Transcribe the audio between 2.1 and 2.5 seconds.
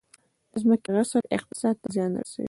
رسوي